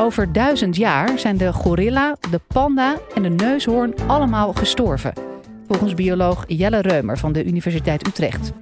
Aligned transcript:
Over 0.00 0.32
duizend 0.32 0.76
jaar 0.76 1.18
zijn 1.18 1.36
de 1.36 1.52
gorilla, 1.52 2.16
de 2.30 2.40
panda 2.46 2.96
en 3.14 3.22
de 3.22 3.28
neushoorn 3.28 3.94
allemaal 4.06 4.52
gestorven. 4.52 5.12
Volgens 5.66 5.94
bioloog 5.94 6.44
Jelle 6.46 6.80
Reumer 6.80 7.18
van 7.18 7.32
de 7.32 7.44
Universiteit 7.44 8.06
Utrecht. 8.06 8.52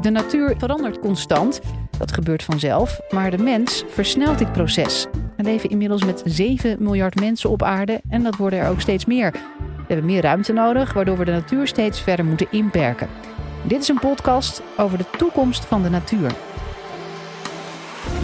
De 0.00 0.10
natuur 0.10 0.54
verandert 0.58 0.98
constant, 0.98 1.60
dat 1.98 2.12
gebeurt 2.12 2.42
vanzelf, 2.42 3.00
maar 3.10 3.30
de 3.30 3.38
mens 3.38 3.84
versnelt 3.88 4.38
dit 4.38 4.52
proces. 4.52 5.06
We 5.36 5.42
leven 5.42 5.70
inmiddels 5.70 6.04
met 6.04 6.22
7 6.24 6.76
miljard 6.78 7.20
mensen 7.20 7.50
op 7.50 7.62
aarde 7.62 8.00
en 8.08 8.22
dat 8.22 8.36
worden 8.36 8.58
er 8.58 8.68
ook 8.68 8.80
steeds 8.80 9.04
meer. 9.04 9.30
We 9.32 9.84
hebben 9.86 10.06
meer 10.06 10.22
ruimte 10.22 10.52
nodig, 10.52 10.92
waardoor 10.92 11.18
we 11.18 11.24
de 11.24 11.30
natuur 11.30 11.66
steeds 11.66 12.00
verder 12.00 12.24
moeten 12.24 12.46
inperken. 12.50 13.08
Dit 13.62 13.80
is 13.82 13.88
een 13.88 13.98
podcast 13.98 14.62
over 14.76 14.98
de 14.98 15.06
toekomst 15.16 15.64
van 15.64 15.82
de 15.82 15.90
natuur. 15.90 16.32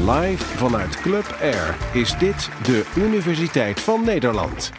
Live 0.07 0.45
vanuit 0.45 1.01
Club 1.01 1.37
Air 1.41 1.77
is 1.95 2.19
dit 2.19 2.49
de 2.65 2.93
Universiteit 2.97 3.81
van 3.81 4.05
Nederland. 4.05 4.73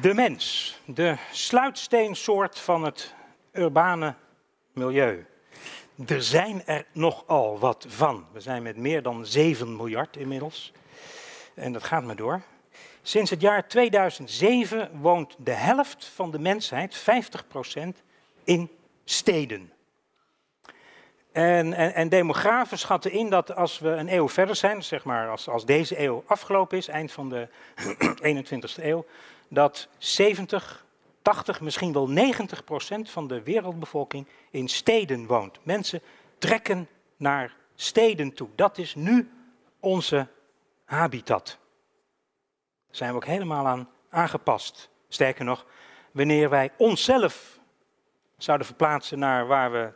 De 0.00 0.14
mens, 0.14 0.76
de 0.84 1.16
sluitsteensoort 1.32 2.58
van 2.58 2.84
het 2.84 3.14
urbane 3.52 4.14
milieu. 4.72 5.26
Er 6.06 6.22
zijn 6.22 6.62
er 6.66 6.86
nogal 6.92 7.58
wat 7.58 7.86
van. 7.88 8.26
We 8.32 8.40
zijn 8.40 8.62
met 8.62 8.76
meer 8.76 9.02
dan 9.02 9.26
7 9.26 9.76
miljard 9.76 10.16
inmiddels. 10.16 10.72
En 11.54 11.72
dat 11.72 11.84
gaat 11.84 12.04
maar 12.04 12.16
door. 12.16 12.42
Sinds 13.02 13.30
het 13.30 13.40
jaar 13.40 13.68
2007 13.68 14.90
woont 15.00 15.36
de 15.38 15.52
helft 15.52 16.10
van 16.14 16.30
de 16.30 16.38
mensheid, 16.38 16.96
50%, 16.96 18.02
in 18.44 18.70
steden. 19.04 19.72
En, 21.36 21.72
en, 21.72 21.94
en, 21.94 22.08
demografen 22.08 22.78
schatten 22.78 23.10
in 23.10 23.30
dat 23.30 23.54
als 23.54 23.78
we 23.78 23.88
een 23.88 24.14
eeuw 24.14 24.28
verder 24.28 24.56
zijn, 24.56 24.84
zeg 24.84 25.04
maar 25.04 25.28
als, 25.28 25.48
als 25.48 25.64
deze 25.64 26.00
eeuw 26.00 26.22
afgelopen 26.26 26.78
is, 26.78 26.88
eind 26.88 27.12
van 27.12 27.28
de 27.28 27.48
21ste 28.44 28.84
eeuw, 28.84 29.06
dat 29.48 29.88
70, 29.98 30.84
80, 31.22 31.60
misschien 31.60 31.92
wel 31.92 32.08
90 32.08 32.64
procent 32.64 33.10
van 33.10 33.28
de 33.28 33.42
wereldbevolking 33.42 34.26
in 34.50 34.68
steden 34.68 35.26
woont. 35.26 35.58
Mensen 35.62 36.00
trekken 36.38 36.88
naar 37.16 37.56
steden 37.74 38.32
toe. 38.32 38.48
Dat 38.54 38.78
is 38.78 38.94
nu 38.94 39.30
onze 39.80 40.26
habitat. 40.84 41.58
Daar 42.86 42.96
zijn 42.96 43.10
we 43.10 43.16
ook 43.16 43.26
helemaal 43.26 43.66
aan 43.66 43.88
aangepast. 44.10 44.90
Sterker 45.08 45.44
nog, 45.44 45.66
wanneer 46.12 46.50
wij 46.50 46.70
onszelf 46.76 47.58
zouden 48.36 48.66
verplaatsen 48.66 49.18
naar 49.18 49.46
waar 49.46 49.72
we 49.72 49.92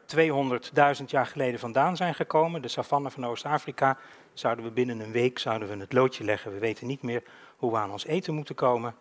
200.000 0.99 1.05
jaar 1.07 1.27
geleden 1.27 1.61
vandaan 1.61 1.97
zijn 1.97 2.15
gekomen, 2.15 2.63
de 2.63 2.69
savanne 2.69 3.11
van 3.11 3.27
Oost-Afrika, 3.27 3.99
zouden 4.33 4.65
we 4.65 4.71
binnen 4.71 5.01
een 5.01 5.13
week 5.13 5.39
zouden 5.39 5.69
we 5.69 5.77
het 5.77 5.93
loodje 5.93 6.25
leggen. 6.25 6.53
We 6.53 6.59
weten 6.59 6.87
niet 6.87 7.03
meer 7.03 7.23
hoe 7.57 7.71
we 7.71 7.77
aan 7.77 7.91
ons 7.91 8.07
eten 8.07 8.35
moeten 8.35 8.55
komen. 8.55 8.95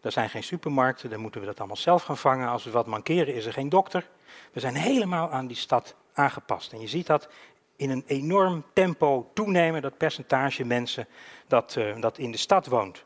Er 0.00 0.12
zijn 0.12 0.30
geen 0.30 0.42
supermarkten, 0.42 1.10
dan 1.10 1.20
moeten 1.20 1.40
we 1.40 1.46
dat 1.46 1.58
allemaal 1.58 1.76
zelf 1.76 2.02
gaan 2.02 2.16
vangen. 2.16 2.48
Als 2.48 2.64
we 2.64 2.70
wat 2.70 2.86
mankeren, 2.86 3.34
is 3.34 3.46
er 3.46 3.52
geen 3.52 3.68
dokter. 3.68 4.08
We 4.52 4.60
zijn 4.60 4.74
helemaal 4.74 5.30
aan 5.30 5.46
die 5.46 5.56
stad 5.56 5.94
aangepast. 6.12 6.72
En 6.72 6.80
je 6.80 6.88
ziet 6.88 7.06
dat 7.06 7.28
in 7.76 7.90
een 7.90 8.04
enorm 8.06 8.64
tempo 8.72 9.30
toenemen, 9.34 9.82
dat 9.82 9.96
percentage 9.96 10.64
mensen 10.64 11.06
dat, 11.46 11.74
uh, 11.78 12.00
dat 12.00 12.18
in 12.18 12.30
de 12.30 12.36
stad 12.38 12.66
woont. 12.66 13.04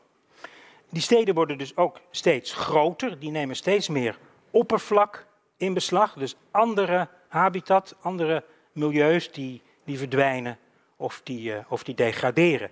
Die 0.89 1.01
steden 1.01 1.35
worden 1.35 1.57
dus 1.57 1.77
ook 1.77 1.99
steeds 2.11 2.53
groter, 2.53 3.19
die 3.19 3.31
nemen 3.31 3.55
steeds 3.55 3.87
meer 3.87 4.17
oppervlak 4.51 5.26
in 5.57 5.73
beslag. 5.73 6.13
Dus 6.13 6.35
andere 6.51 7.07
habitat, 7.27 7.95
andere 8.01 8.43
milieus 8.71 9.31
die, 9.31 9.61
die 9.83 9.97
verdwijnen 9.97 10.57
of 10.95 11.21
die, 11.23 11.51
uh, 11.51 11.59
of 11.67 11.83
die 11.83 11.95
degraderen. 11.95 12.71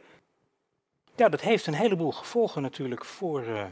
Ja, 1.16 1.30
dat 1.30 1.42
heeft 1.42 1.68
een 1.68 1.74
heleboel 1.74 2.12
gevolgen 2.12 2.62
natuurlijk 2.62 3.06
voor, 3.06 3.44
uh, 3.44 3.64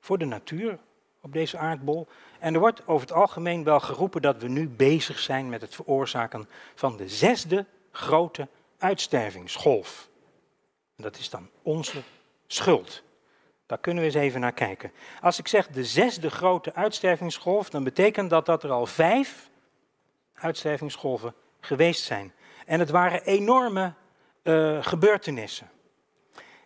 voor 0.00 0.18
de 0.18 0.24
natuur 0.24 0.78
op 1.20 1.32
deze 1.32 1.58
aardbol. 1.58 2.06
En 2.38 2.54
er 2.54 2.60
wordt 2.60 2.86
over 2.86 3.06
het 3.06 3.16
algemeen 3.16 3.64
wel 3.64 3.80
geroepen 3.80 4.22
dat 4.22 4.42
we 4.42 4.48
nu 4.48 4.68
bezig 4.68 5.18
zijn 5.18 5.48
met 5.48 5.60
het 5.60 5.74
veroorzaken 5.74 6.48
van 6.74 6.96
de 6.96 7.08
zesde 7.08 7.66
grote 7.90 8.48
uitstervingsgolf. 8.78 10.08
Dat 10.96 11.18
is 11.18 11.30
dan 11.30 11.48
onze 11.62 12.02
schuld. 12.46 13.02
Daar 13.68 13.78
kunnen 13.78 14.02
we 14.02 14.08
eens 14.08 14.18
even 14.18 14.40
naar 14.40 14.52
kijken. 14.52 14.92
Als 15.20 15.38
ik 15.38 15.48
zeg 15.48 15.68
de 15.68 15.84
zesde 15.84 16.30
grote 16.30 16.74
uitstervingsgolf, 16.74 17.70
dan 17.70 17.84
betekent 17.84 18.30
dat 18.30 18.46
dat 18.46 18.62
er 18.62 18.70
al 18.70 18.86
vijf 18.86 19.50
uitstervingsgolven 20.34 21.34
geweest 21.60 22.04
zijn. 22.04 22.32
En 22.66 22.80
het 22.80 22.90
waren 22.90 23.22
enorme 23.22 23.92
uh, 24.42 24.84
gebeurtenissen. 24.84 25.70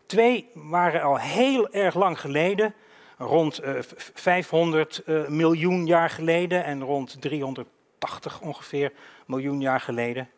Twee 0.06 0.50
waren 0.54 1.02
al 1.02 1.18
heel 1.18 1.70
erg 1.70 1.94
lang 1.94 2.20
geleden, 2.20 2.74
rond 3.18 3.64
uh, 3.64 3.78
500 4.14 5.02
uh, 5.06 5.28
miljoen 5.28 5.86
jaar 5.86 6.10
geleden 6.10 6.64
en 6.64 6.82
rond 6.82 7.20
380 7.20 8.40
ongeveer 8.40 8.92
miljoen 9.26 9.60
jaar 9.60 9.80
geleden. 9.80 10.30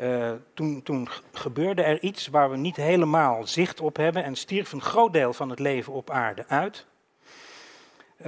Uh, 0.00 0.32
toen, 0.54 0.82
toen, 0.82 1.08
gebeurde 1.32 1.82
er 1.82 2.02
iets 2.02 2.26
waar 2.26 2.50
we 2.50 2.56
niet 2.56 2.76
helemaal 2.76 3.46
zicht 3.46 3.80
op 3.80 3.96
hebben 3.96 4.24
en 4.24 4.36
stierf 4.36 4.72
een 4.72 4.80
groot 4.80 5.12
deel 5.12 5.32
van 5.32 5.50
het 5.50 5.58
leven 5.58 5.92
op 5.92 6.10
aarde 6.10 6.44
uit. 6.48 6.86
Uh, 8.18 8.26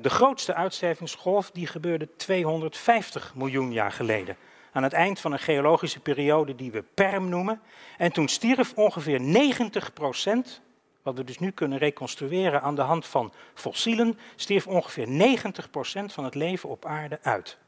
de 0.00 0.10
grootste 0.10 0.54
uitstervingsgolf 0.54 1.50
die 1.50 1.66
gebeurde 1.66 2.08
250 2.16 3.34
miljoen 3.34 3.72
jaar 3.72 3.92
geleden. 3.92 4.36
Aan 4.72 4.82
het 4.82 4.92
eind 4.92 5.20
van 5.20 5.32
een 5.32 5.38
geologische 5.38 6.00
periode 6.00 6.54
die 6.54 6.70
we 6.70 6.82
Perm 6.94 7.28
noemen. 7.28 7.60
En 7.96 8.12
toen 8.12 8.28
stierf 8.28 8.72
ongeveer 8.74 9.20
90 9.20 9.92
procent, 9.92 10.60
wat 11.02 11.16
we 11.16 11.24
dus 11.24 11.38
nu 11.38 11.50
kunnen 11.50 11.78
reconstrueren 11.78 12.62
aan 12.62 12.74
de 12.74 12.82
hand 12.82 13.06
van 13.06 13.32
fossielen, 13.54 14.18
stierf 14.36 14.66
ongeveer 14.66 15.08
90 15.08 15.70
procent 15.70 16.12
van 16.12 16.24
het 16.24 16.34
leven 16.34 16.68
op 16.68 16.84
aarde 16.84 17.18
uit. 17.22 17.58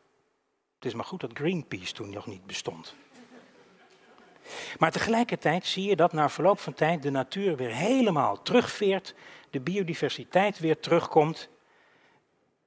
Het 0.74 0.84
is 0.84 0.94
maar 0.94 1.04
goed 1.04 1.20
dat 1.20 1.30
Greenpeace 1.34 1.92
toen 1.92 2.10
nog 2.10 2.26
niet 2.26 2.46
bestond. 2.46 2.94
Maar 4.78 4.90
tegelijkertijd 4.90 5.66
zie 5.66 5.88
je 5.88 5.96
dat 5.96 6.12
na 6.12 6.28
verloop 6.28 6.60
van 6.60 6.74
tijd 6.74 7.02
de 7.02 7.10
natuur 7.10 7.56
weer 7.56 7.74
helemaal 7.74 8.42
terugveert, 8.42 9.14
de 9.50 9.60
biodiversiteit 9.60 10.58
weer 10.58 10.80
terugkomt. 10.80 11.48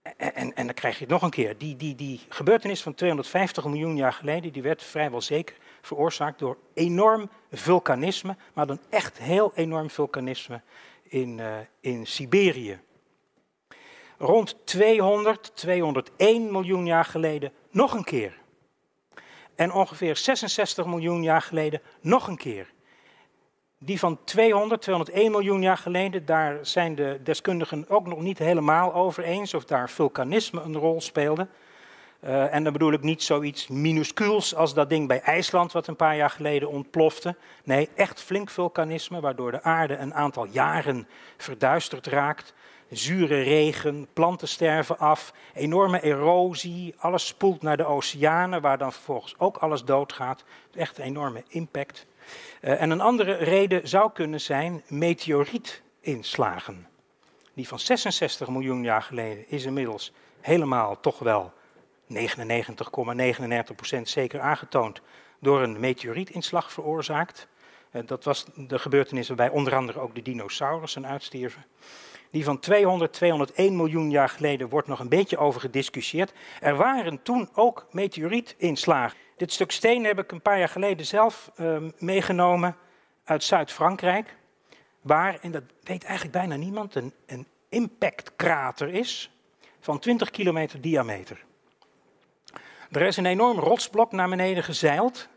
En, 0.01 0.35
en, 0.35 0.55
en 0.55 0.66
dan 0.66 0.75
krijg 0.75 0.95
je 0.95 1.03
het 1.03 1.13
nog 1.13 1.21
een 1.21 1.29
keer. 1.29 1.57
Die, 1.57 1.75
die, 1.75 1.95
die 1.95 2.21
gebeurtenis 2.29 2.81
van 2.81 2.94
250 2.94 3.66
miljoen 3.66 3.95
jaar 3.95 4.13
geleden, 4.13 4.53
die 4.53 4.61
werd 4.61 4.83
vrijwel 4.83 5.21
zeker 5.21 5.55
veroorzaakt 5.81 6.39
door 6.39 6.57
enorm 6.73 7.29
vulkanisme, 7.51 8.35
maar 8.53 8.67
dan 8.67 8.79
echt 8.89 9.17
heel 9.17 9.51
enorm 9.55 9.89
vulkanisme 9.89 10.61
in, 11.03 11.38
uh, 11.38 11.57
in 11.79 12.07
Siberië. 12.07 12.79
Rond 14.17 14.55
200, 14.63 15.51
201 15.55 16.51
miljoen 16.51 16.85
jaar 16.85 17.05
geleden 17.05 17.51
nog 17.71 17.94
een 17.94 18.03
keer 18.03 18.41
en 19.55 19.73
ongeveer 19.73 20.17
66 20.17 20.85
miljoen 20.85 21.23
jaar 21.23 21.41
geleden 21.41 21.81
nog 22.01 22.27
een 22.27 22.37
keer. 22.37 22.71
Die 23.77 23.99
van 23.99 24.19
200, 24.23 24.81
201 24.81 25.31
miljoen 25.31 25.61
jaar 25.61 25.77
geleden, 25.77 26.25
daar 26.25 26.57
zijn 26.61 26.95
de 26.95 27.19
deskundigen 27.23 27.85
ook 27.89 28.07
nog 28.07 28.21
niet 28.21 28.39
helemaal 28.39 28.93
over 28.93 29.23
eens 29.23 29.53
of 29.53 29.65
daar 29.65 29.89
vulkanisme 29.89 30.61
een 30.61 30.77
rol 30.77 31.01
speelde. 31.01 31.47
Uh, 32.23 32.53
en 32.53 32.63
dan 32.63 32.73
bedoel 32.73 32.91
ik 32.91 33.01
niet 33.01 33.23
zoiets 33.23 33.67
minuscuuls 33.67 34.55
als 34.55 34.73
dat 34.73 34.89
ding 34.89 35.07
bij 35.07 35.21
IJsland 35.21 35.71
wat 35.71 35.87
een 35.87 35.95
paar 35.95 36.15
jaar 36.15 36.29
geleden 36.29 36.69
ontplofte. 36.69 37.35
Nee, 37.63 37.89
echt 37.95 38.21
flink 38.21 38.49
vulkanisme 38.49 39.19
waardoor 39.19 39.51
de 39.51 39.63
aarde 39.63 39.97
een 39.97 40.13
aantal 40.13 40.45
jaren 40.45 41.07
verduisterd 41.37 42.07
raakt 42.07 42.53
zure 42.97 43.41
regen, 43.41 44.07
planten 44.13 44.47
sterven 44.47 44.97
af, 44.97 45.33
enorme 45.53 46.01
erosie, 46.01 46.95
alles 46.97 47.27
spoelt 47.27 47.61
naar 47.61 47.77
de 47.77 47.85
oceanen, 47.85 48.61
waar 48.61 48.77
dan 48.77 48.93
vervolgens 48.93 49.35
ook 49.37 49.57
alles 49.57 49.83
doodgaat. 49.83 50.43
Echt 50.75 50.97
een 50.97 51.03
enorme 51.03 51.43
impact. 51.47 52.05
Uh, 52.61 52.81
en 52.81 52.89
een 52.89 53.01
andere 53.01 53.33
reden 53.33 53.87
zou 53.87 54.11
kunnen 54.11 54.41
zijn 54.41 54.83
meteorietinslagen. 54.87 56.88
Die 57.53 57.68
van 57.68 57.79
66 57.79 58.47
miljoen 58.47 58.83
jaar 58.83 59.01
geleden 59.01 59.50
is 59.50 59.65
inmiddels 59.65 60.13
helemaal 60.41 61.00
toch 61.00 61.19
wel 61.19 61.53
99,99% 62.13 62.18
,99 63.15 64.01
zeker 64.03 64.39
aangetoond 64.39 65.01
door 65.39 65.62
een 65.62 65.79
meteorietinslag 65.79 66.71
veroorzaakt. 66.71 67.47
Uh, 67.91 68.01
dat 68.06 68.23
was 68.23 68.45
de 68.56 68.79
gebeurtenis 68.79 69.27
waarbij 69.27 69.50
onder 69.50 69.75
andere 69.75 70.00
ook 70.00 70.15
de 70.15 70.21
dinosaurussen 70.21 71.07
uitstierven. 71.07 71.65
Die 72.33 72.44
van 72.44 72.59
200, 72.59 73.13
201 73.13 73.75
miljoen 73.75 74.12
jaar 74.12 74.30
geleden 74.30 74.69
wordt 74.69 74.88
nog 74.88 75.00
een 75.00 75.09
beetje 75.09 75.38
over 75.38 75.62
gediscussieerd. 75.62 76.33
Er 76.59 76.75
waren 76.75 77.21
toen 77.21 77.50
ook 77.53 77.88
meteorietinslagen. 77.91 79.18
Dit 79.38 79.51
stuk 79.51 79.71
steen 79.71 80.03
heb 80.03 80.19
ik 80.19 80.31
een 80.31 80.41
paar 80.41 80.59
jaar 80.59 80.69
geleden 80.69 81.06
zelf 81.06 81.51
uh, 81.57 81.77
meegenomen 81.97 82.75
uit 83.24 83.44
Zuid-Frankrijk. 83.44 84.35
Waar, 85.01 85.38
en 85.41 85.51
dat 85.51 85.63
weet 85.83 86.03
eigenlijk 86.03 86.38
bijna 86.38 86.56
niemand, 86.56 86.95
een, 86.95 87.13
een 87.25 87.47
impactkrater 87.69 88.89
is 88.89 89.31
van 89.80 90.00
20 90.00 90.30
kilometer 90.30 90.81
diameter. 90.81 91.44
Er 92.91 93.01
is 93.01 93.18
een 93.18 93.25
enorm 93.25 93.59
rotsblok 93.59 94.12
naar 94.12 94.30
beneden 94.30 94.63
gezeild, 94.63 95.27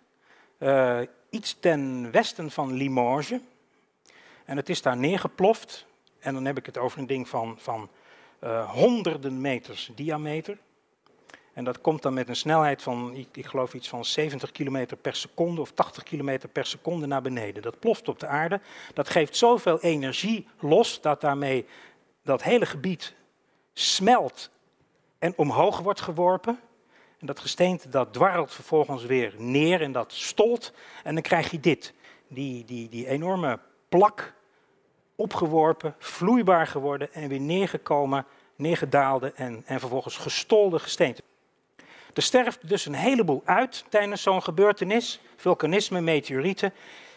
uh, 0.58 1.00
iets 1.30 1.56
ten 1.60 2.10
westen 2.10 2.50
van 2.50 2.72
Limoges. 2.72 3.40
En 4.44 4.56
het 4.56 4.68
is 4.68 4.82
daar 4.82 4.96
neergeploft. 4.96 5.86
En 6.18 6.34
dan 6.34 6.44
heb 6.44 6.58
ik 6.58 6.66
het 6.66 6.78
over 6.78 6.98
een 6.98 7.06
ding 7.06 7.28
van, 7.28 7.54
van 7.58 7.88
uh, 8.44 8.70
honderden 8.70 9.40
meters 9.40 9.90
diameter. 9.94 10.58
En 11.52 11.64
dat 11.64 11.80
komt 11.80 12.02
dan 12.02 12.14
met 12.14 12.28
een 12.28 12.36
snelheid 12.36 12.82
van, 12.82 13.14
ik, 13.14 13.28
ik, 13.32 13.46
geloof 13.46 13.74
iets 13.74 13.88
van 13.88 14.04
70 14.04 14.52
kilometer 14.52 14.96
per 14.96 15.16
seconde 15.16 15.60
of 15.60 15.72
80 15.72 16.02
kilometer 16.02 16.48
per 16.48 16.66
seconde 16.66 17.06
naar 17.06 17.22
beneden. 17.22 17.62
Dat 17.62 17.78
ploft 17.78 18.08
op 18.08 18.18
de 18.20 18.26
aarde. 18.26 18.60
Dat 18.94 19.08
geeft 19.08 19.36
zoveel 19.36 19.80
energie 19.80 20.48
los 20.60 21.00
dat 21.00 21.20
daarmee 21.20 21.66
dat 22.22 22.42
hele 22.42 22.66
gebied 22.66 23.14
smelt 23.72 24.50
en 25.18 25.32
omhoog 25.36 25.78
wordt 25.78 26.00
geworpen. 26.00 26.60
En 27.18 27.26
dat 27.26 27.40
gesteente 27.40 27.88
dat 27.88 28.12
dwarrelt 28.12 28.52
vervolgens 28.52 29.04
weer 29.04 29.34
neer 29.38 29.82
en 29.82 29.92
dat 29.92 30.12
stolt. 30.12 30.72
En 31.04 31.14
dan 31.14 31.22
krijg 31.22 31.50
je 31.50 31.60
dit, 31.60 31.94
die, 32.28 32.64
die, 32.64 32.88
die 32.88 33.06
enorme 33.06 33.58
plak, 33.88 34.34
opgeworpen, 35.16 35.94
vloeibaar 35.98 36.66
geworden 36.66 37.14
en 37.14 37.28
weer 37.28 37.40
neergekomen, 37.40 38.26
neergedaalde 38.56 39.32
en, 39.34 39.62
en 39.66 39.80
vervolgens 39.80 40.16
gestolde 40.16 40.78
gesteente. 40.78 41.22
Er 42.14 42.22
sterft 42.22 42.68
dus 42.68 42.86
een 42.86 42.94
heleboel 42.94 43.42
uit 43.44 43.84
tijdens 43.88 44.22
zo'n 44.22 44.42
gebeurtenis, 44.42 45.20
vulkanisme, 45.36 46.00
meteorieten. 46.00 46.72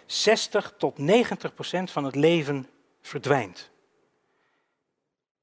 60 0.06 0.74
tot 0.78 0.98
90 0.98 1.54
procent 1.54 1.92
van 1.92 2.04
het 2.04 2.16
leven 2.16 2.68
verdwijnt. 3.02 3.70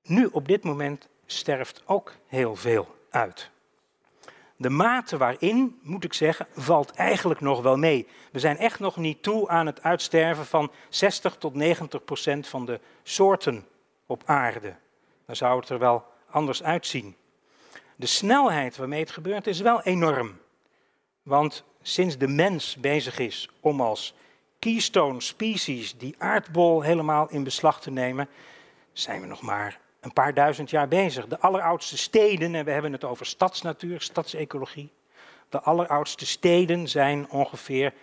Nu 0.03 0.29
op 0.33 0.49
dit 0.49 0.65
moment 0.65 1.09
sterft 1.27 1.83
ook 1.87 2.15
heel 2.27 2.57
veel 2.57 2.97
uit. 3.11 3.51
De 4.57 4.71
mate 4.71 5.17
waarin, 5.17 5.79
moet 5.83 6.05
ik 6.05 6.13
zeggen, 6.13 6.47
valt 6.55 6.91
eigenlijk 6.91 7.41
nog 7.41 7.63
wel 7.63 7.77
mee. 7.77 8.07
We 8.33 8.39
zijn 8.39 8.57
echt 8.59 8.81
nog 8.81 8.97
niet 8.97 9.23
toe 9.23 9.49
aan 9.49 9.67
het 9.67 9.83
uitsterven 9.83 10.47
van 10.47 10.71
60 10.89 11.37
tot 11.37 11.55
90 11.55 12.05
procent 12.05 12.49
van 12.49 12.65
de 12.65 12.81
soorten 13.03 13.67
op 14.07 14.23
aarde. 14.27 14.75
Dan 15.27 15.37
zou 15.37 15.61
het 15.61 15.69
er 15.69 15.79
wel 15.79 16.05
anders 16.31 16.63
uitzien. 16.63 17.17
De 17.97 18.07
snelheid 18.07 18.77
waarmee 18.77 19.01
het 19.01 19.11
gebeurt 19.11 19.47
is 19.47 19.61
wel 19.61 19.83
enorm. 19.83 20.39
Want 21.23 21.65
sinds 21.83 22.19
de 22.19 22.29
mens 22.29 22.77
bezig 22.77 23.19
is 23.19 23.49
om 23.61 23.81
als 23.81 24.15
keystone 24.59 25.21
species 25.21 25.99
die 25.99 26.15
aardbol 26.19 26.83
helemaal 26.83 27.31
in 27.31 27.45
beslag 27.45 27.81
te 27.81 27.91
nemen, 27.91 28.29
zijn 28.93 29.21
we 29.21 29.27
nog 29.27 29.43
maar 29.43 29.81
een 30.07 30.13
paar 30.13 30.35
duizend 30.35 30.71
jaar 30.71 30.89
bezig. 30.89 31.27
De 31.27 31.39
alleroudste 31.39 31.99
steden, 31.99 32.55
en 32.55 32.65
we 32.65 32.71
hebben 32.71 32.93
het 32.93 33.05
over 33.05 33.27
stadsnatuur, 33.27 34.01
stadsecologie. 34.01 34.93
De 35.49 35.61
alleroudste 35.61 36.27
steden 36.27 36.89
zijn 36.89 37.31
ongeveer 37.31 37.93
5.000, 37.93 37.95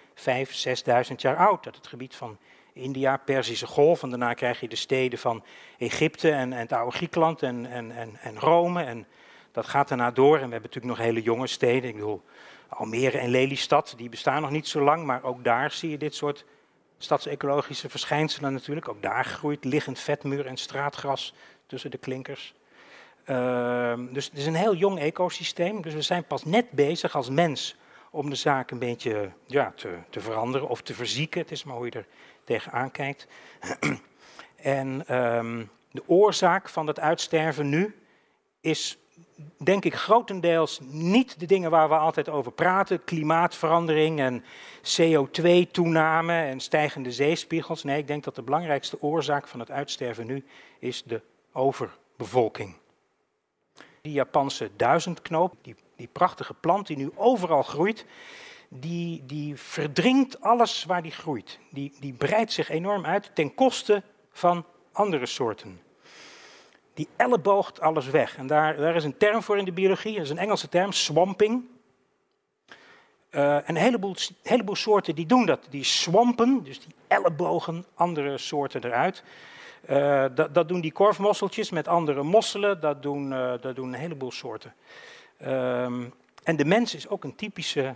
6.000 1.09 1.15
jaar 1.15 1.35
oud. 1.35 1.63
Dat 1.63 1.75
het 1.75 1.88
gebied 1.88 2.15
van 2.15 2.38
India, 2.73 3.17
Perzische 3.17 3.67
Golf. 3.67 4.03
En 4.03 4.09
daarna 4.09 4.33
krijg 4.33 4.59
je 4.59 4.67
de 4.67 4.75
steden 4.75 5.19
van 5.19 5.44
Egypte 5.77 6.31
en, 6.31 6.53
en 6.53 6.59
het 6.59 6.73
oude 6.73 6.95
Griekenland 6.95 7.41
en, 7.41 7.65
en, 7.65 7.91
en, 7.91 8.17
en 8.21 8.39
Rome. 8.39 8.83
En 8.83 9.07
dat 9.51 9.67
gaat 9.67 9.88
daarna 9.88 10.11
door. 10.11 10.35
En 10.35 10.45
we 10.45 10.51
hebben 10.51 10.69
natuurlijk 10.69 10.97
nog 10.97 11.06
hele 11.06 11.21
jonge 11.21 11.47
steden. 11.47 11.89
Ik 11.89 11.95
bedoel, 11.95 12.21
Almere 12.67 13.17
en 13.17 13.29
Lelystad, 13.29 13.94
die 13.97 14.09
bestaan 14.09 14.41
nog 14.41 14.51
niet 14.51 14.67
zo 14.67 14.81
lang. 14.81 15.06
Maar 15.06 15.23
ook 15.23 15.44
daar 15.44 15.71
zie 15.71 15.89
je 15.89 15.97
dit 15.97 16.15
soort 16.15 16.45
stadsecologische 16.97 17.89
verschijnselen 17.89 18.53
natuurlijk. 18.53 18.89
Ook 18.89 19.01
daar 19.01 19.25
groeit 19.25 19.65
liggend 19.65 19.99
vetmuur 19.99 20.45
en 20.45 20.57
straatgras 20.57 21.33
tussen 21.73 21.91
de 21.91 21.97
klinkers. 21.97 22.53
Ehm, 23.23 24.13
dus 24.13 24.25
het 24.25 24.37
is 24.37 24.45
een 24.45 24.55
heel 24.55 24.75
jong 24.75 24.99
ecosysteem. 24.99 25.81
Dus 25.81 25.93
we 25.93 26.01
zijn 26.01 26.23
pas 26.23 26.45
net 26.45 26.71
bezig 26.71 27.15
als 27.15 27.29
mens 27.29 27.75
om 28.11 28.29
de 28.29 28.35
zaak 28.35 28.71
een 28.71 28.79
beetje 28.79 29.31
ja, 29.47 29.73
te, 29.75 29.97
te 30.09 30.19
veranderen 30.19 30.69
of 30.69 30.81
te 30.81 30.93
verzieken. 30.93 31.41
Het 31.41 31.51
is 31.51 31.63
maar 31.63 31.75
hoe 31.75 31.85
je 31.85 31.91
er 31.91 32.07
tegenaan 32.43 32.91
kijkt. 32.91 33.27
en 34.55 35.07
ehm, 35.07 35.65
de 35.91 36.03
oorzaak 36.05 36.69
van 36.69 36.87
het 36.87 36.99
uitsterven 36.99 37.69
nu 37.69 37.95
is 38.61 38.97
denk 39.57 39.85
ik 39.85 39.93
grotendeels 39.93 40.79
niet 40.83 41.39
de 41.39 41.45
dingen 41.45 41.71
waar 41.71 41.89
we 41.89 41.95
altijd 41.95 42.29
over 42.29 42.51
praten, 42.51 43.03
klimaatverandering 43.03 44.19
en 44.19 44.43
CO2-toename 44.99 46.41
en 46.41 46.59
stijgende 46.59 47.11
zeespiegels. 47.11 47.83
Nee, 47.83 47.97
ik 47.97 48.07
denk 48.07 48.23
dat 48.23 48.35
de 48.35 48.41
belangrijkste 48.41 49.01
oorzaak 49.01 49.47
van 49.47 49.59
het 49.59 49.71
uitsterven 49.71 50.25
nu 50.25 50.45
is 50.79 51.03
de 51.03 51.21
overbevolking. 51.53 52.75
Die 54.01 54.13
Japanse 54.13 54.69
duizendknoop, 54.75 55.53
die, 55.61 55.75
die 55.95 56.09
prachtige 56.11 56.53
plant 56.53 56.88
die 56.88 56.97
nu 56.97 57.11
overal 57.15 57.63
groeit, 57.63 58.05
die, 58.69 59.23
die 59.25 59.55
verdringt 59.57 60.41
alles 60.41 60.85
waar 60.85 61.01
die 61.01 61.11
groeit. 61.11 61.59
Die, 61.71 61.94
die 62.00 62.13
breidt 62.13 62.51
zich 62.51 62.69
enorm 62.69 63.05
uit 63.05 63.31
ten 63.33 63.53
koste 63.53 64.03
van 64.31 64.65
andere 64.91 65.25
soorten. 65.25 65.81
Die 66.94 67.07
elleboogt 67.15 67.81
alles 67.81 68.09
weg. 68.09 68.38
En 68.38 68.47
daar, 68.47 68.95
is 68.95 69.03
een 69.03 69.17
term 69.17 69.41
voor 69.41 69.57
in 69.57 69.65
de 69.65 69.71
biologie, 69.71 70.13
dat 70.13 70.23
is 70.23 70.29
een 70.29 70.38
Engelse 70.38 70.69
term, 70.69 70.91
swamping. 70.91 71.63
Uh, 73.31 73.57
een 73.63 73.75
heleboel, 73.75 74.15
heleboel 74.44 74.75
soorten 74.75 75.15
die 75.15 75.25
doen 75.25 75.45
dat. 75.45 75.67
Die 75.69 75.83
swampen, 75.83 76.63
dus 76.63 76.79
die 76.79 76.95
ellebogen 77.07 77.85
andere 77.94 78.38
soorten 78.38 78.85
eruit. 78.85 79.23
Uh, 79.89 80.25
dat, 80.35 80.53
dat, 80.53 80.68
doen 80.68 80.81
die 80.81 80.91
korfmosseltjes 80.91 81.69
met 81.69 81.88
andere 81.88 82.24
mosselen, 82.24 82.80
dat 82.80 83.01
doen, 83.01 83.31
uh, 83.31 83.53
dat 83.62 83.75
doen 83.75 83.88
een 83.88 84.00
heleboel 84.00 84.31
soorten. 84.31 84.74
Um, 85.41 86.13
en 86.44 86.56
de 86.56 86.65
mens 86.65 86.95
is 86.95 87.07
ook 87.07 87.24
een 87.24 87.35
typische 87.35 87.95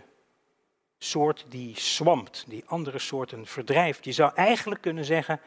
soort 0.98 1.46
die 1.50 1.80
swampt, 1.80 2.46
die 2.48 2.64
andere 2.68 3.00
soorten 3.00 3.46
verdrijft. 3.46 4.06
Je 4.06 4.12
zou 4.12 4.32
eigenlijk 4.36 4.82
kunnen 4.82 5.06
zeggen 5.06 5.40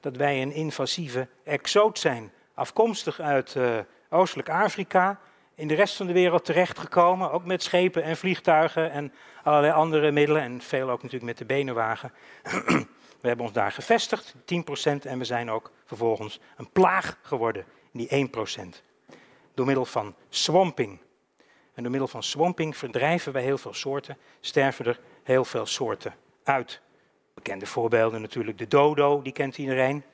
dat 0.00 0.16
wij 0.16 0.42
een 0.42 0.52
invasieve 0.52 1.28
exoot 1.44 1.98
zijn, 1.98 2.32
afkomstig 2.54 3.20
uit 3.20 3.54
uh, 3.54 3.78
Oostelijk 4.10 4.48
Afrika, 4.48 5.20
in 5.54 5.68
de 5.68 5.74
rest 5.74 5.96
van 5.96 6.06
de 6.06 6.12
wereld 6.12 6.44
terechtgekomen, 6.44 7.32
ook 7.32 7.44
met 7.44 7.62
schepen 7.62 8.02
en 8.02 8.16
vliegtuigen 8.16 8.90
en 8.90 9.12
allerlei 9.42 9.72
andere 9.72 10.10
middelen 10.10 10.42
en 10.42 10.60
veel 10.60 10.90
ook 10.90 11.02
natuurlijk 11.02 11.24
met 11.24 11.38
de 11.38 11.44
benenwagen. 11.44 12.12
We 13.20 13.28
hebben 13.28 13.46
ons 13.46 13.54
daar 13.54 13.72
gevestigd, 13.72 14.34
10%, 14.34 14.36
en 15.02 15.18
we 15.18 15.24
zijn 15.24 15.50
ook 15.50 15.70
vervolgens 15.84 16.40
een 16.56 16.70
plaag 16.70 17.18
geworden, 17.22 17.64
die 17.92 18.28
1%. 18.28 18.82
Door 19.54 19.66
middel 19.66 19.84
van 19.84 20.14
swamping. 20.28 20.98
En 21.74 21.82
door 21.82 21.90
middel 21.90 22.08
van 22.08 22.22
swamping 22.22 22.76
verdrijven 22.76 23.32
wij 23.32 23.42
heel 23.42 23.58
veel 23.58 23.74
soorten, 23.74 24.18
sterven 24.40 24.84
er 24.84 25.00
heel 25.22 25.44
veel 25.44 25.66
soorten 25.66 26.14
uit. 26.42 26.80
Bekende 27.34 27.66
voorbeelden 27.66 28.20
natuurlijk 28.20 28.58
de 28.58 28.68
dodo, 28.68 29.22
die 29.22 29.32
kent 29.32 29.58
iedereen. 29.58 30.04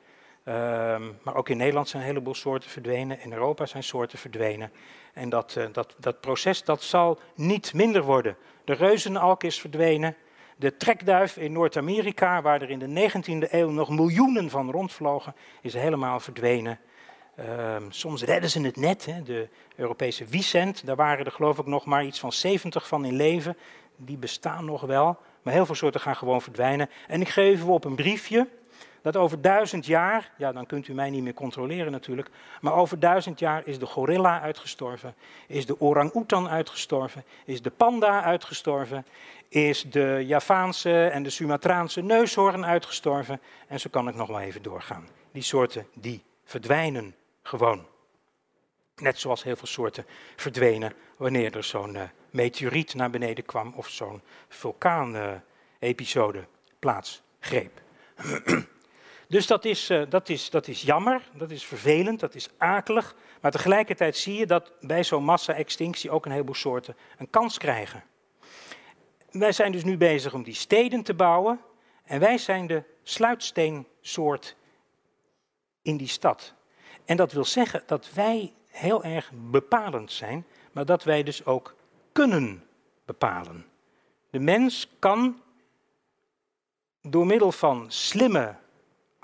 Um, 0.49 1.19
maar 1.23 1.35
ook 1.35 1.49
in 1.49 1.57
Nederland 1.57 1.89
zijn 1.89 2.03
een 2.03 2.09
heleboel 2.09 2.35
soorten 2.35 2.71
verdwenen, 2.71 3.21
in 3.21 3.33
Europa 3.33 3.67
zijn 3.67 3.83
soorten 3.83 4.19
verdwenen. 4.19 4.73
En 5.13 5.29
dat, 5.29 5.55
uh, 5.59 5.67
dat, 5.73 5.95
dat 5.99 6.21
proces 6.21 6.65
dat 6.65 6.83
zal 6.83 7.19
niet 7.35 7.75
minder 7.75 8.03
worden. 8.03 8.37
De 8.65 8.73
reuzenalk 8.73 9.43
is 9.43 9.61
verdwenen, 9.61 10.17
de 10.57 10.77
trekduif 10.77 11.37
in 11.37 11.53
Noord-Amerika, 11.53 12.43
waar 12.43 12.63
er 12.63 12.71
in 12.71 12.79
de 12.79 13.11
19e 13.11 13.51
eeuw 13.51 13.71
nog 13.71 13.89
miljoenen 13.89 14.51
van 14.51 14.71
rondvlogen, 14.71 15.35
is 15.61 15.75
helemaal 15.75 16.21
verdwenen. 16.21 16.79
Um, 17.39 17.93
soms 17.93 18.23
redden 18.23 18.51
ze 18.51 18.61
het 18.61 18.77
net. 18.77 19.07
Hè. 19.07 19.23
De 19.23 19.49
Europese 19.77 20.25
wiesent, 20.25 20.87
daar 20.87 20.97
waren 20.97 21.25
er 21.25 21.33
geloof 21.33 21.59
ik 21.59 21.67
nog 21.67 21.85
maar 21.85 22.05
iets 22.05 22.21
van 22.21 22.33
70 22.33 22.89
van 22.89 23.05
in 23.05 23.17
leven. 23.17 23.57
Die 23.97 24.17
bestaan 24.17 24.65
nog 24.65 24.81
wel, 24.81 25.19
maar 25.43 25.53
heel 25.53 25.67
veel 25.67 25.75
soorten 25.75 26.01
gaan 26.01 26.17
gewoon 26.17 26.43
verdwijnen. 26.43 26.91
En 27.07 27.21
ik 27.21 27.29
geef 27.29 27.63
u 27.63 27.67
op 27.67 27.85
een 27.85 27.95
briefje 27.95 28.49
dat 29.05 29.17
over 29.17 29.41
duizend 29.41 29.87
jaar, 29.87 30.31
ja 30.37 30.53
dan 30.53 30.67
kunt 30.67 30.89
u 30.89 30.95
mij 30.95 31.11
niet 31.11 31.23
meer 31.23 31.35
controleren 31.35 31.93
natuurlijk, 31.93 32.31
maar 32.61 32.75
over 32.75 32.99
duizend 32.99 33.39
jaar 33.39 33.67
is 33.67 33.79
de 33.79 33.87
gorilla 33.87 34.41
uitgestorven, 34.41 35.15
is 35.47 35.67
de 35.67 35.81
orang-oetan 35.81 36.49
uitgestorven, 36.49 37.25
is 37.45 37.63
de 37.63 37.71
panda 37.71 38.23
uitgestorven, 38.23 39.07
is 39.49 39.83
de 39.91 40.25
Javaanse 40.27 41.07
en 41.07 41.23
de 41.23 41.31
Sumatraanse 41.31 42.01
neushoorn 42.01 42.65
uitgestorven 42.65 43.41
en 43.69 43.81
zo 43.81 43.91
kan 43.91 44.09
ik 44.09 44.15
nog 44.15 44.29
wel 44.29 44.41
even 44.41 44.63
doorgaan. 44.63 45.09
Die 45.33 45.43
soorten 45.43 45.87
die 45.95 46.23
verdwijnen 46.45 47.15
gewoon. 47.43 47.87
Net 48.97 49.19
zoals 49.19 49.43
heel 49.43 49.57
veel 49.57 49.67
soorten 49.67 50.07
verdwenen 50.37 50.93
wanneer 51.17 51.57
er 51.57 51.65
zo'n 51.65 51.95
uh, 51.95 52.03
meteoriet 52.31 52.95
naar 52.95 53.11
beneden 53.11 53.45
kwam 53.45 53.73
of 53.77 53.89
zo'n 53.89 54.23
vulkaanepisode 54.49 56.39
uh, 56.39 56.45
plaatsgreep. 56.79 57.81
Dus 59.35 59.47
dat 59.47 59.65
is, 59.65 59.91
uh, 59.91 60.03
dat, 60.09 60.29
is, 60.29 60.51
dat 60.51 60.69
is 60.69 60.83
jammer, 60.83 61.23
dat 61.33 61.51
is 61.51 61.65
vervelend, 61.65 62.21
dat 62.21 62.35
is 62.35 62.49
akelig. 62.57 63.15
Maar 63.41 63.51
tegelijkertijd 63.51 64.17
zie 64.17 64.35
je 64.35 64.47
dat 64.47 64.73
bij 64.81 65.05
zo'n 65.05 65.25
massa-extinctie 65.25 66.11
ook 66.11 66.25
een 66.25 66.31
heleboel 66.31 66.55
soorten 66.55 66.97
een 67.19 67.31
kans 67.31 67.59
krijgen. 67.59 68.05
Wij 69.31 69.53
zijn 69.53 69.73
dus 69.73 69.85
nu 69.85 69.97
bezig 69.97 70.35
om 70.35 70.43
die 70.43 70.55
steden 70.55 71.03
te 71.03 71.15
bouwen. 71.15 71.61
En 72.05 72.21
wij 72.21 72.39
zijn 72.39 72.67
de 72.67 72.83
sluitsteensoort 73.03 74.57
in 75.83 75.97
die 75.97 76.09
stad. 76.09 76.55
En 77.05 77.17
dat 77.17 77.33
wil 77.33 77.45
zeggen 77.45 77.83
dat 77.87 78.13
wij 78.13 78.53
heel 78.69 79.05
erg 79.05 79.31
bepalend 79.35 80.13
zijn, 80.13 80.47
maar 80.73 80.85
dat 80.85 81.05
wij 81.05 81.23
dus 81.23 81.45
ook 81.45 81.75
kunnen 82.13 82.65
bepalen. 83.05 83.67
De 84.31 84.39
mens 84.39 84.89
kan 84.99 85.43
door 87.03 87.27
middel 87.27 87.53
van 87.53 87.85
slimme 87.89 88.63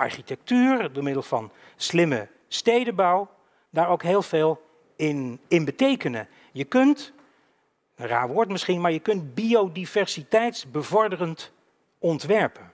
architectuur, 0.01 0.93
door 0.93 1.03
middel 1.03 1.23
van 1.23 1.53
slimme 1.77 2.29
stedenbouw, 2.49 3.31
daar 3.71 3.89
ook 3.89 4.03
heel 4.03 4.23
veel 4.23 4.63
in, 4.97 5.41
in 5.49 5.65
betekenen. 5.65 6.29
Je 6.53 6.65
kunt, 6.65 7.13
een 7.97 8.07
raar 8.07 8.29
woord 8.29 8.49
misschien, 8.49 8.81
maar 8.81 8.93
je 8.93 9.01
kunt 9.01 9.35
biodiversiteitsbevorderend 9.35 11.53
ontwerpen. 11.99 12.73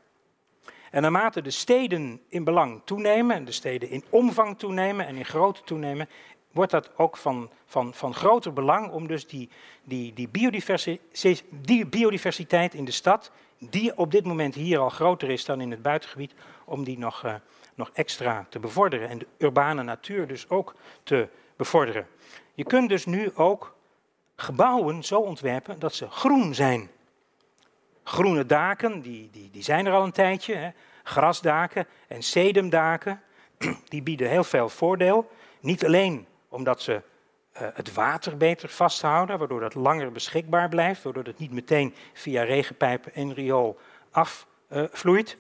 En 0.90 1.02
naarmate 1.02 1.42
de 1.42 1.50
steden 1.50 2.20
in 2.28 2.44
belang 2.44 2.80
toenemen, 2.84 3.36
en 3.36 3.44
de 3.44 3.52
steden 3.52 3.90
in 3.90 4.04
omvang 4.10 4.58
toenemen 4.58 5.06
en 5.06 5.16
in 5.16 5.24
grootte 5.24 5.62
toenemen, 5.62 6.08
wordt 6.52 6.70
dat 6.70 6.98
ook 6.98 7.16
van, 7.16 7.50
van, 7.64 7.94
van 7.94 8.14
groter 8.14 8.52
belang 8.52 8.90
om 8.90 9.06
dus 9.06 9.26
die, 9.26 9.48
die, 9.84 10.12
die, 10.12 10.28
biodiversiteit, 10.28 11.44
die 11.50 11.86
biodiversiteit 11.86 12.74
in 12.74 12.84
de 12.84 12.90
stad, 12.90 13.30
die 13.58 13.96
op 13.96 14.10
dit 14.10 14.24
moment 14.24 14.54
hier 14.54 14.78
al 14.78 14.88
groter 14.88 15.30
is 15.30 15.44
dan 15.44 15.60
in 15.60 15.70
het 15.70 15.82
buitengebied, 15.82 16.34
om 16.64 16.84
die 16.84 16.98
nog, 16.98 17.24
uh, 17.24 17.34
nog 17.74 17.90
extra 17.92 18.46
te 18.48 18.58
bevorderen 18.58 19.08
en 19.08 19.18
de 19.18 19.26
urbane 19.38 19.82
natuur 19.82 20.26
dus 20.26 20.48
ook 20.48 20.74
te 21.02 21.28
bevorderen. 21.56 22.06
Je 22.54 22.64
kunt 22.64 22.88
dus 22.88 23.06
nu 23.06 23.30
ook 23.34 23.74
gebouwen 24.36 25.04
zo 25.04 25.20
ontwerpen 25.20 25.78
dat 25.78 25.94
ze 25.94 26.10
groen 26.10 26.54
zijn. 26.54 26.90
Groene 28.02 28.46
daken, 28.46 29.00
die, 29.00 29.30
die, 29.30 29.50
die 29.50 29.62
zijn 29.62 29.86
er 29.86 29.92
al 29.92 30.04
een 30.04 30.12
tijdje. 30.12 30.54
Hè. 30.54 30.70
Grasdaken 31.02 31.86
en 32.08 32.22
sedumdaken, 32.22 33.22
die 33.88 34.02
bieden 34.02 34.28
heel 34.28 34.44
veel 34.44 34.68
voordeel. 34.68 35.30
Niet 35.60 35.84
alleen 35.84 36.26
omdat 36.48 36.82
ze 36.82 37.02
het 37.56 37.94
water 37.94 38.36
beter 38.36 38.68
vasthouden, 38.68 39.38
waardoor 39.38 39.60
dat 39.60 39.74
langer 39.74 40.12
beschikbaar 40.12 40.68
blijft, 40.68 41.02
waardoor 41.02 41.24
het 41.24 41.38
niet 41.38 41.52
meteen 41.52 41.94
via 42.12 42.42
regenpijpen 42.42 43.14
en 43.14 43.34
riool 43.34 43.78
afvloeit. 44.10 45.36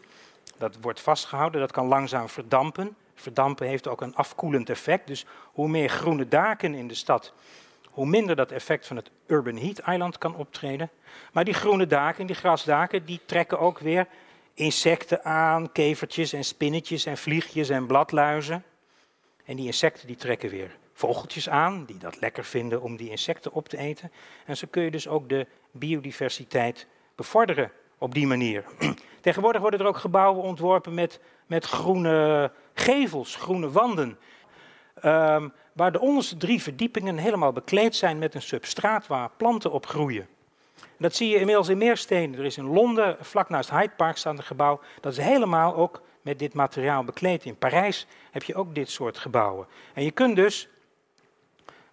dat 0.58 0.76
wordt 0.80 1.00
vastgehouden, 1.00 1.60
dat 1.60 1.72
kan 1.72 1.86
langzaam 1.86 2.28
verdampen. 2.28 2.96
Verdampen 3.14 3.66
heeft 3.66 3.88
ook 3.88 4.00
een 4.00 4.14
afkoelend 4.14 4.70
effect, 4.70 5.06
dus 5.06 5.26
hoe 5.42 5.68
meer 5.68 5.88
groene 5.88 6.28
daken 6.28 6.74
in 6.74 6.88
de 6.88 6.94
stad, 6.94 7.32
hoe 7.90 8.06
minder 8.06 8.36
dat 8.36 8.50
effect 8.50 8.86
van 8.86 8.96
het 8.96 9.10
urban 9.26 9.56
heat 9.56 9.78
island 9.88 10.18
kan 10.18 10.36
optreden. 10.36 10.90
Maar 11.32 11.44
die 11.44 11.54
groene 11.54 11.86
daken, 11.86 12.26
die 12.26 12.36
grasdaken, 12.36 13.04
die 13.04 13.20
trekken 13.26 13.58
ook 13.58 13.78
weer 13.78 14.06
insecten 14.54 15.24
aan, 15.24 15.72
kevertjes 15.72 16.32
en 16.32 16.44
spinnetjes 16.44 17.06
en 17.06 17.16
vliegjes 17.16 17.68
en 17.68 17.86
bladluizen. 17.86 18.64
En 19.44 19.56
die 19.56 19.66
insecten 19.66 20.06
die 20.06 20.16
trekken 20.16 20.50
weer 20.50 20.76
vogeltjes 20.96 21.48
aan, 21.48 21.84
die 21.84 21.98
dat 21.98 22.20
lekker 22.20 22.44
vinden 22.44 22.82
om 22.82 22.96
die 22.96 23.10
insecten 23.10 23.52
op 23.52 23.68
te 23.68 23.78
eten. 23.78 24.12
En 24.46 24.56
zo 24.56 24.66
kun 24.70 24.82
je 24.82 24.90
dus 24.90 25.08
ook 25.08 25.28
de 25.28 25.46
biodiversiteit 25.70 26.86
bevorderen 27.14 27.70
op 27.98 28.14
die 28.14 28.26
manier. 28.26 28.64
Tegenwoordig 29.20 29.60
worden 29.60 29.80
er 29.80 29.86
ook 29.86 29.96
gebouwen 29.96 30.42
ontworpen 30.42 30.94
met, 30.94 31.20
met 31.46 31.64
groene 31.64 32.50
gevels, 32.74 33.36
groene 33.36 33.70
wanden. 33.70 34.18
Um, 35.04 35.52
waar 35.72 35.92
de 35.92 36.00
onderste 36.00 36.36
drie 36.36 36.62
verdiepingen 36.62 37.16
helemaal 37.16 37.52
bekleed 37.52 37.96
zijn 37.96 38.18
met 38.18 38.34
een 38.34 38.42
substraat 38.42 39.06
waar 39.06 39.30
planten 39.36 39.72
op 39.72 39.86
groeien. 39.86 40.26
Dat 40.98 41.14
zie 41.14 41.28
je 41.28 41.38
inmiddels 41.38 41.68
in 41.68 41.78
meer 41.78 41.96
steden. 41.96 42.38
Er 42.38 42.44
is 42.44 42.56
in 42.56 42.66
Londen, 42.66 43.16
vlak 43.20 43.48
naast 43.48 43.70
Hyde 43.70 43.92
Park, 43.96 44.16
staat 44.16 44.38
een 44.38 44.44
gebouw. 44.44 44.80
Dat 45.00 45.12
is 45.12 45.18
helemaal 45.18 45.76
ook 45.76 46.02
met 46.22 46.38
dit 46.38 46.54
materiaal 46.54 47.04
bekleed. 47.04 47.44
In 47.44 47.56
Parijs 47.56 48.06
heb 48.30 48.42
je 48.42 48.54
ook 48.54 48.74
dit 48.74 48.90
soort 48.90 49.18
gebouwen. 49.18 49.66
En 49.94 50.04
je 50.04 50.10
kunt 50.10 50.36
dus 50.36 50.68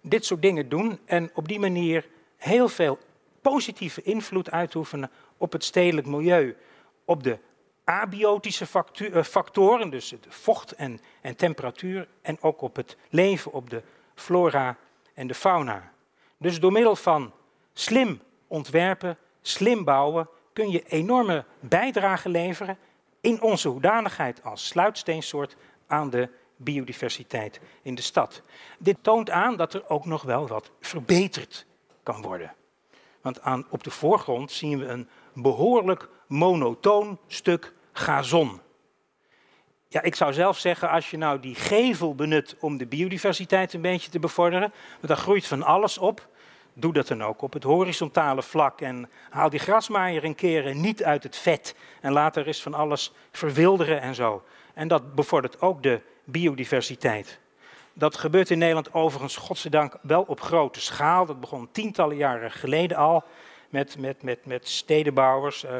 dit 0.06 0.24
soort 0.24 0.42
dingen 0.42 0.68
doen 0.68 0.98
en 1.04 1.30
op 1.34 1.48
die 1.48 1.58
manier 1.58 2.08
heel 2.36 2.68
veel 2.68 2.98
positieve 3.40 4.02
invloed 4.02 4.50
uitoefenen 4.50 5.10
op 5.36 5.52
het 5.52 5.64
stedelijk 5.64 6.06
milieu, 6.06 6.56
op 7.04 7.22
de 7.22 7.38
abiotische 7.84 8.66
eh, 8.94 9.22
factoren, 9.22 9.90
dus 9.90 10.08
de 10.08 10.18
vocht 10.28 10.72
en, 10.72 11.00
en 11.20 11.36
temperatuur, 11.36 12.08
en 12.22 12.42
ook 12.42 12.60
op 12.60 12.76
het 12.76 12.96
leven, 13.10 13.52
op 13.52 13.70
de 13.70 13.82
flora 14.14 14.76
en 15.14 15.26
de 15.26 15.34
fauna. 15.34 15.92
Dus 16.38 16.60
door 16.60 16.72
middel 16.72 16.96
van 16.96 17.32
slim 17.72 18.20
ontwerpen, 18.46 19.18
slim 19.42 19.84
bouwen, 19.84 20.28
kun 20.52 20.70
je 20.70 20.82
enorme 20.82 21.44
bijdrage 21.60 22.28
leveren 22.28 22.78
in 23.20 23.42
onze 23.42 23.68
hoedanigheid 23.68 24.42
als 24.42 24.66
sluitsteensoort 24.66 25.56
aan 25.86 26.10
de 26.10 26.28
biodiversiteit 26.64 27.60
in 27.82 27.94
de 27.94 28.02
stad. 28.02 28.42
Dit 28.78 28.96
toont 29.00 29.30
aan 29.30 29.56
dat 29.56 29.74
er 29.74 29.88
ook 29.88 30.04
nog 30.04 30.22
wel 30.22 30.46
wat 30.46 30.70
verbeterd 30.80 31.66
kan 32.02 32.22
worden. 32.22 32.54
Want 33.20 33.40
aan, 33.40 33.66
op 33.70 33.84
de 33.84 33.90
voorgrond 33.90 34.52
zien 34.52 34.78
we 34.78 34.86
een 34.86 35.08
behoorlijk 35.34 36.08
monotoon 36.26 37.18
stuk 37.26 37.72
gazon. 37.92 38.60
Ja, 39.88 40.02
ik 40.02 40.14
zou 40.14 40.32
zelf 40.32 40.58
zeggen, 40.58 40.90
als 40.90 41.10
je 41.10 41.16
nou 41.16 41.40
die 41.40 41.54
gevel 41.54 42.14
benut 42.14 42.56
om 42.60 42.76
de 42.76 42.86
biodiversiteit 42.86 43.72
een 43.72 43.80
beetje 43.80 44.10
te 44.10 44.18
bevorderen, 44.18 44.72
want 44.92 45.06
daar 45.06 45.16
groeit 45.16 45.46
van 45.46 45.62
alles 45.62 45.98
op, 45.98 46.28
doe 46.74 46.92
dat 46.92 47.06
dan 47.08 47.22
ook 47.22 47.42
op 47.42 47.52
het 47.52 47.62
horizontale 47.62 48.42
vlak 48.42 48.80
en 48.80 49.10
haal 49.30 49.50
die 49.50 49.60
grasmaaier 49.60 50.24
een 50.24 50.34
keer 50.34 50.74
niet 50.74 51.04
uit 51.04 51.22
het 51.22 51.36
vet 51.36 51.74
en 52.00 52.12
laat 52.12 52.36
er 52.36 52.46
eens 52.46 52.62
van 52.62 52.74
alles 52.74 53.12
verwilderen 53.32 54.00
en 54.00 54.14
zo. 54.14 54.42
En 54.74 54.88
dat 54.88 55.14
bevordert 55.14 55.60
ook 55.60 55.82
de 55.82 56.00
biodiversiteit. 56.24 57.38
Dat 57.92 58.16
gebeurt 58.16 58.50
in 58.50 58.58
Nederland 58.58 58.94
overigens, 58.94 59.36
godzijdank, 59.36 59.96
wel 60.02 60.22
op 60.22 60.40
grote 60.40 60.80
schaal. 60.80 61.26
Dat 61.26 61.40
begon 61.40 61.68
tientallen 61.72 62.16
jaren 62.16 62.50
geleden 62.50 62.96
al 62.96 63.24
met, 63.68 63.98
met, 63.98 64.22
met, 64.22 64.46
met 64.46 64.68
stedenbouwers. 64.68 65.64
Uh, 65.64 65.70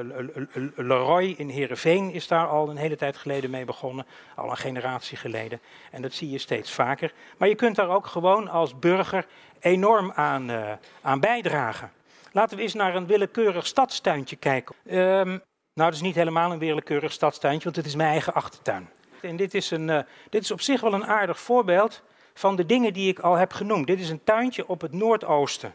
Leroy 0.76 1.34
in 1.36 1.48
Heerenveen 1.48 2.12
is 2.12 2.28
daar 2.28 2.46
al 2.46 2.70
een 2.70 2.76
hele 2.76 2.96
tijd 2.96 3.16
geleden 3.16 3.50
mee 3.50 3.64
begonnen, 3.64 4.06
al 4.34 4.50
een 4.50 4.56
generatie 4.56 5.16
geleden. 5.16 5.60
En 5.90 6.02
dat 6.02 6.12
zie 6.12 6.30
je 6.30 6.38
steeds 6.38 6.72
vaker. 6.72 7.12
Maar 7.36 7.48
je 7.48 7.54
kunt 7.54 7.76
daar 7.76 7.88
ook 7.88 8.06
gewoon 8.06 8.48
als 8.48 8.78
burger 8.78 9.26
enorm 9.60 10.12
aan, 10.12 10.50
uh, 10.50 10.72
aan 11.02 11.20
bijdragen. 11.20 11.92
Laten 12.32 12.56
we 12.56 12.62
eens 12.62 12.74
naar 12.74 12.94
een 12.94 13.06
willekeurig 13.06 13.66
stadstuintje 13.66 14.36
kijken. 14.36 14.74
Um, 14.84 15.42
nou, 15.74 15.90
dat 15.90 15.92
is 15.92 16.00
niet 16.00 16.14
helemaal 16.14 16.52
een 16.52 16.58
willekeurig 16.58 17.12
stadstuintje, 17.12 17.64
want 17.64 17.76
het 17.76 17.86
is 17.86 17.94
mijn 17.96 18.10
eigen 18.10 18.34
achtertuin. 18.34 18.88
En 19.24 19.36
dit 19.36 19.54
is, 19.54 19.70
een, 19.70 19.88
uh, 19.88 20.00
dit 20.30 20.42
is 20.42 20.50
op 20.50 20.60
zich 20.60 20.80
wel 20.80 20.94
een 20.94 21.06
aardig 21.06 21.40
voorbeeld 21.40 22.02
van 22.34 22.56
de 22.56 22.66
dingen 22.66 22.92
die 22.92 23.08
ik 23.08 23.18
al 23.18 23.34
heb 23.34 23.52
genoemd. 23.52 23.86
Dit 23.86 24.00
is 24.00 24.10
een 24.10 24.24
tuintje 24.24 24.68
op 24.68 24.80
het 24.80 24.92
noordoosten. 24.92 25.74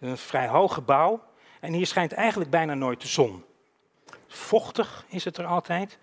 Een 0.00 0.16
vrij 0.18 0.48
hoog 0.48 0.74
gebouw. 0.74 1.22
En 1.60 1.72
hier 1.72 1.86
schijnt 1.86 2.12
eigenlijk 2.12 2.50
bijna 2.50 2.74
nooit 2.74 3.00
de 3.00 3.08
zon. 3.08 3.44
Vochtig 4.26 5.04
is 5.08 5.24
het 5.24 5.36
er 5.36 5.46
altijd. 5.46 5.98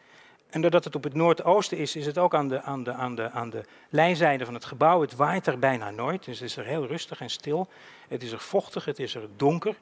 En 0.50 0.62
doordat 0.62 0.84
het 0.84 0.96
op 0.96 1.04
het 1.04 1.14
noordoosten 1.14 1.78
is, 1.78 1.96
is 1.96 2.06
het 2.06 2.18
ook 2.18 2.36
aan 2.36 2.48
de, 2.48 2.62
aan, 2.62 2.84
de, 2.84 2.94
aan, 2.94 3.16
de, 3.16 3.30
aan 3.30 3.50
de 3.50 3.64
lijnzijde 3.90 4.46
van 4.46 4.54
het 4.54 4.66
gebouw. 4.66 5.02
Het 5.02 5.16
waait 5.16 5.48
er 5.48 5.60
bijna 5.60 5.92
nooit, 5.92 6.26
dus 6.26 6.40
het 6.40 6.50
is 6.50 6.58
er 6.58 6.66
heel 6.66 6.86
rustig 6.86 7.22
en 7.22 7.30
stil. 7.30 7.68
Het 8.08 8.24
is 8.24 8.32
er 8.32 8.40
vochtig, 8.40 8.86
het 8.86 9.00
is 9.00 9.16
er 9.16 9.28
donker. 9.36 9.76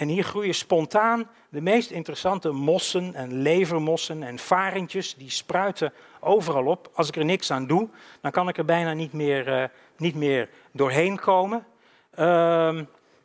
En 0.00 0.08
hier 0.08 0.24
groeien 0.24 0.54
spontaan 0.54 1.28
de 1.48 1.60
meest 1.60 1.90
interessante 1.90 2.50
mossen 2.50 3.14
en 3.14 3.42
levermossen 3.42 4.22
en 4.22 4.38
varentjes. 4.38 5.14
Die 5.14 5.30
spruiten 5.30 5.92
overal 6.20 6.66
op. 6.66 6.90
Als 6.94 7.08
ik 7.08 7.16
er 7.16 7.24
niks 7.24 7.50
aan 7.50 7.66
doe, 7.66 7.88
dan 8.20 8.30
kan 8.30 8.48
ik 8.48 8.58
er 8.58 8.64
bijna 8.64 8.92
niet 8.92 9.12
meer, 9.12 9.48
uh, 9.48 9.64
niet 9.96 10.14
meer 10.14 10.48
doorheen 10.72 11.18
komen. 11.18 11.66
Uh, 12.18 12.80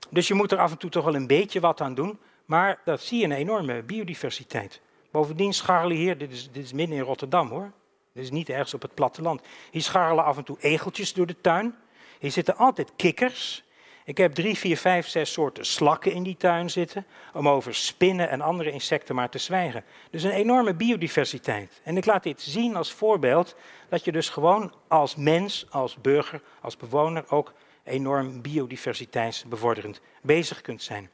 dus 0.09 0.27
je 0.27 0.33
moet 0.33 0.51
er 0.51 0.57
af 0.57 0.71
en 0.71 0.77
toe 0.77 0.89
toch 0.89 1.05
wel 1.05 1.15
een 1.15 1.27
beetje 1.27 1.59
wat 1.59 1.81
aan 1.81 1.95
doen. 1.95 2.19
Maar 2.45 2.79
dat 2.85 3.01
zie 3.01 3.19
je 3.19 3.25
een 3.25 3.31
enorme 3.31 3.83
biodiversiteit. 3.83 4.81
Bovendien 5.11 5.53
scharrelen 5.53 5.97
hier, 5.97 6.17
dit 6.17 6.31
is, 6.31 6.51
dit 6.51 6.63
is 6.63 6.73
midden 6.73 6.97
in 6.97 7.03
Rotterdam 7.03 7.49
hoor. 7.49 7.71
Dit 8.13 8.23
is 8.23 8.31
niet 8.31 8.49
ergens 8.49 8.73
op 8.73 8.81
het 8.81 8.93
platteland. 8.93 9.41
Hier 9.71 9.81
scharrelen 9.81 10.23
af 10.23 10.37
en 10.37 10.43
toe 10.43 10.57
egeltjes 10.59 11.13
door 11.13 11.25
de 11.25 11.41
tuin. 11.41 11.75
Hier 12.19 12.31
zitten 12.31 12.57
altijd 12.57 12.91
kikkers. 12.95 13.63
Ik 14.05 14.17
heb 14.17 14.33
drie, 14.33 14.57
vier, 14.57 14.77
vijf, 14.77 15.07
zes 15.07 15.31
soorten 15.31 15.65
slakken 15.65 16.11
in 16.11 16.23
die 16.23 16.37
tuin 16.37 16.69
zitten. 16.69 17.05
Om 17.33 17.49
over 17.49 17.75
spinnen 17.75 18.29
en 18.29 18.41
andere 18.41 18.71
insecten 18.71 19.15
maar 19.15 19.29
te 19.29 19.37
zwijgen. 19.37 19.83
Dus 20.09 20.23
een 20.23 20.31
enorme 20.31 20.73
biodiversiteit. 20.73 21.81
En 21.83 21.97
ik 21.97 22.05
laat 22.05 22.23
dit 22.23 22.41
zien 22.41 22.75
als 22.75 22.91
voorbeeld 22.91 23.55
dat 23.89 24.05
je 24.05 24.11
dus 24.11 24.29
gewoon 24.29 24.73
als 24.87 25.15
mens, 25.15 25.65
als 25.69 25.95
burger, 26.01 26.41
als 26.61 26.77
bewoner 26.77 27.25
ook 27.29 27.53
enorm 27.83 28.41
biodiversiteitsbevorderend 28.41 30.01
bezig 30.21 30.61
kunt 30.61 30.83
zijn. 30.83 31.09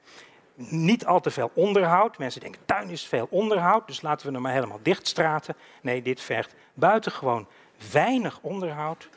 Niet 0.56 1.06
al 1.06 1.20
te 1.20 1.32
veel 1.32 1.52
onderhoud. 1.54 2.18
Mensen 2.18 2.42
denken, 2.42 2.62
tuin 2.66 2.90
is 2.90 3.06
veel 3.06 3.28
onderhoud, 3.30 3.88
dus 3.88 4.02
laten 4.02 4.28
we 4.28 4.34
hem 4.34 4.42
maar 4.42 4.54
helemaal 4.54 4.80
dichtstraten. 4.82 5.56
Nee, 5.82 6.02
dit 6.02 6.22
vergt 6.22 6.56
buitengewoon 6.74 7.48
weinig 7.92 8.40
onderhoud. 8.42 9.10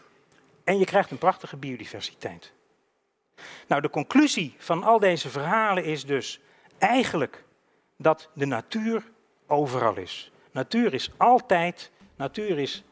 En 0.64 0.78
je 0.78 0.84
krijgt 0.84 1.10
een 1.10 1.18
prachtige 1.18 1.56
biodiversiteit. 1.56 2.52
Nou, 3.68 3.82
de 3.82 3.90
conclusie 3.90 4.54
van 4.58 4.82
al 4.82 4.98
deze 4.98 5.28
verhalen 5.28 5.84
is 5.84 6.04
dus 6.04 6.40
eigenlijk 6.78 7.44
dat 7.96 8.28
de 8.34 8.46
natuur 8.46 9.02
overal 9.46 9.96
is. 9.96 10.32
Natuur 10.52 10.94
is 10.94 11.10
altijd, 11.16 11.90
natuur 12.16 12.58
is 12.58 12.84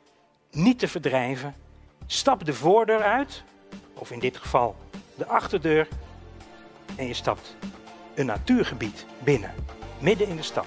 niet 0.50 0.78
te 0.78 0.88
verdrijven. 0.88 1.54
Stap 2.06 2.44
de 2.44 2.54
voordeur 2.54 3.02
uit, 3.02 3.42
of 3.94 4.10
in 4.10 4.18
dit 4.18 4.36
geval 4.36 4.76
de 5.14 5.26
achterdeur, 5.26 5.88
en 6.96 7.06
je 7.06 7.14
stapt 7.14 7.56
een 8.14 8.26
natuurgebied 8.26 9.06
binnen, 9.24 9.54
midden 9.98 10.28
in 10.28 10.36
de 10.36 10.42
stad. 10.42 10.66